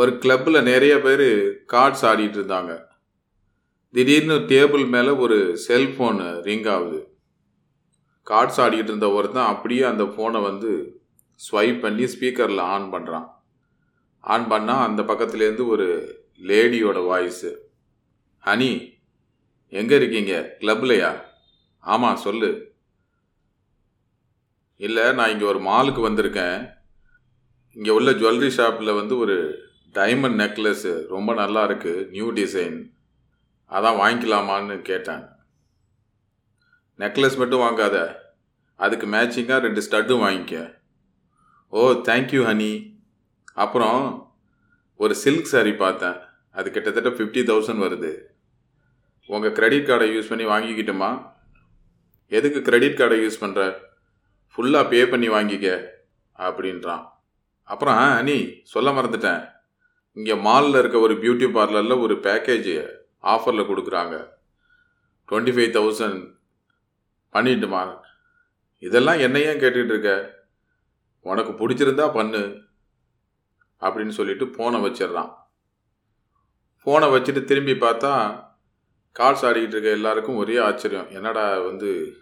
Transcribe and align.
ஒரு 0.00 0.12
கிளப்பில் 0.22 0.66
நிறைய 0.68 0.94
பேர் 1.04 1.26
கார்ட்ஸ் 1.72 2.04
ஆடிட்டு 2.10 2.38
இருந்தாங்க. 2.40 2.72
திடீர்னு 3.94 4.36
டேபிள் 4.52 4.84
மேலே 4.94 5.12
ஒரு 5.24 5.38
செல்ஃபோனு 5.66 6.26
ரிங் 6.46 6.68
ஆகுது. 6.74 7.00
கார்ட்ஸ் 8.26 8.60
ஆடிக்கிட்டு 8.64 8.92
இருந்த 8.92 9.08
ஒருத்தன் 9.16 9.50
அப்படியே 9.52 9.82
அந்த 9.82 10.04
ஃபோனை 10.12 10.40
வந்து 10.42 10.70
ஸ்வைப் 11.40 11.78
பண்ணி 11.80 12.04
ஸ்பீக்கரில் 12.12 12.62
ஆன் 12.74 12.86
பண்ணுறான் 12.92 13.26
ஆன் 14.24 14.46
பண்ணால் 14.52 14.86
அந்த 14.88 15.02
பக்கத்துலேருந்து 15.02 15.64
ஒரு 15.66 15.88
லேடியோட 16.50 16.98
வாய்ஸு 17.10 17.50
ஹனி 18.44 18.70
எங்கே 19.80 19.96
இருக்கீங்க? 20.00 20.34
கிளப்லையா 20.60 21.10
ஆமாம் 21.84 22.22
சொல்லு. 22.26 22.50
இல்லை 24.76 25.04
நான் 25.18 25.30
இங்கே 25.30 25.46
ஒரு 25.52 25.60
மாலுக்கு 25.68 26.00
வந்திருக்கேன். 26.08 26.58
இங்கே 27.76 27.92
உள்ள 27.98 28.10
ஜுவல்லரி 28.10 28.50
ஷாப்பில் 28.58 28.98
வந்து 29.00 29.14
ஒரு 29.18 29.36
டைமண்ட் 29.94 30.40
நெக்லஸ்ஸு 30.42 31.06
ரொம்ப 31.06 31.34
நல்லா 31.34 31.66
இருக்குது 31.68 32.08
நியூ 32.08 32.32
டிசைன் 32.32 32.90
அதான் 33.70 34.00
வாங்கிக்கலாமான்னு 34.02 34.82
கேட்டேன் 34.82 35.24
நெக்லஸ் 36.98 37.36
மட்டும் 37.36 37.60
வாங்காத 37.60 38.20
அதுக்கு 38.76 39.06
மேட்சிங்காக 39.06 39.60
ரெண்டு 39.60 39.82
ஸ்டட்டும் 39.90 40.24
வாங்கிக்க. 40.24 40.80
ஓ 41.68 41.90
தேங்க்யூ 41.92 42.42
ஹனி 42.48 42.72
அப்புறம் 43.54 44.30
ஒரு 44.96 45.14
சில்க் 45.14 45.50
saree 45.52 45.76
பார்த்தேன் 45.76 46.18
அது 46.50 46.70
கிட்டத்தட்ட 46.70 47.10
ஃபிஃப்டி 47.10 47.42
தௌசண்ட் 47.50 47.84
வருது. 47.84 48.12
உங்கள் 49.26 49.52
கிரெடிட் 49.52 49.88
கார்டை 49.88 50.08
யூஸ் 50.14 50.28
பண்ணி 50.28 50.44
வாங்கிக்கிட்டுமா? 50.44 51.10
எதுக்கு 52.28 52.62
கிரெடிட் 52.62 52.98
கார்டை 52.98 53.18
யூஸ் 53.24 53.40
பண்ணுற 53.40 53.62
ஃபுல்லாக 54.54 54.88
பே 54.88 55.06
பண்ணி 55.06 55.28
வாங்கிக்க 55.28 55.68
அப்படின்றான். 56.38 57.04
அப்புறம் 57.62 57.96
ஹனி 57.96 58.60
சொல்ல 58.62 58.90
மறந்துட்டேன். 58.90 59.42
இங்கே 60.12 60.34
மாலில் 60.34 60.78
இருக்க 60.78 60.98
ஒரு 60.98 61.14
பியூட்டி 61.14 61.46
பார்லரில் 61.56 62.00
ஒரு 62.00 62.14
பேக்கேஜ் 62.14 63.00
ஆஃபரில் 63.22 63.68
கொடுக்குறாங்க. 63.70 64.28
டுவெண்ட்டி 65.28 65.52
ஃபைவ் 65.56 65.72
தௌசண்ட் 65.78 66.34
பண்ணிட்டுமா 67.32 68.00
இதெல்லாம் 68.78 69.18
என்ன 69.18 69.40
ஏன் 69.40 69.60
இருக்க? 69.60 70.40
உனக்கு 71.20 71.52
பிடிச்சிருந்தா 71.52 72.12
பண்ணு. 72.12 72.60
அப்படின்னு 73.80 74.08
சொல்லிட்டு 74.08 74.44
ஃபோனை 74.44 74.80
வச்சிடுறான். 74.86 75.32
ஃபோனை 76.82 77.08
வச்சுட்டு 77.14 77.44
திரும்பி 77.44 77.72
பார்த்தா 77.72 78.12
கால்ஸ் 79.18 79.44
ஆடிக்கிட்டு 79.48 79.74
இருக்க 79.76 79.90
எல்லாருக்கும் 79.90 80.36
ஒரே 80.36 80.56
ஆச்சரியம். 80.56 81.10
என்னடா 81.10 81.58
வந்து 81.58 82.16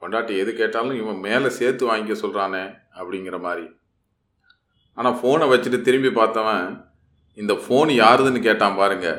பொண்டாட்டி 0.00 0.36
எது 0.36 0.54
கேட்டாலும் 0.54 0.96
இவன் 0.96 1.18
மேலே 1.18 1.48
சேர்த்து 1.48 1.96
வாங்கிக்க 1.96 2.16
சொல்கிறானே 2.22 2.76
அப்படிங்கிற 2.94 3.40
மாதிரி. 3.40 3.66
ஆனால் 4.94 5.18
ஃபோனை 5.22 5.48
வச்சுட்டு 5.52 5.80
திரும்பி 5.80 6.08
பார்த்தவன் 6.08 6.89
இந்த 7.40 7.52
ஃபோன் 7.62 7.90
யாருதுன்னு 7.94 8.40
கேட்டான் 8.40 8.78
பாருங்கள் 8.78 9.18